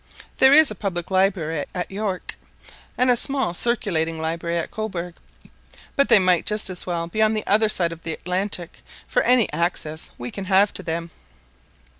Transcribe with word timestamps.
There 0.39 0.51
is 0.51 0.71
a 0.71 0.73
public 0.73 1.11
library 1.11 1.63
at 1.75 1.91
York, 1.91 2.35
and 2.97 3.11
a 3.11 3.15
small 3.15 3.53
circulating 3.53 4.19
library 4.19 4.57
at 4.57 4.71
Cobourg, 4.71 5.13
but 5.95 6.09
they 6.09 6.17
might 6.17 6.47
just 6.47 6.71
as 6.71 6.87
well 6.87 7.05
be 7.05 7.21
on 7.21 7.35
the 7.35 7.45
other 7.45 7.69
side 7.69 7.91
of 7.91 8.01
the 8.01 8.13
Atlantic 8.13 8.81
for 9.07 9.21
any 9.21 9.47
access 9.53 10.09
we 10.17 10.31
can 10.31 10.45
have 10.45 10.73
to 10.73 10.81
them. 10.81 11.11